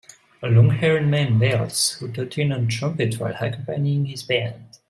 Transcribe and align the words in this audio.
A 0.41 0.47
longhaired 0.47 1.07
man 1.07 1.37
belts 1.37 2.01
out 2.01 2.17
a 2.17 2.25
tune 2.25 2.51
on 2.51 2.63
a 2.63 2.65
trumpet 2.65 3.19
while 3.19 3.35
accompanying 3.35 4.05
his 4.07 4.23
band. 4.23 4.79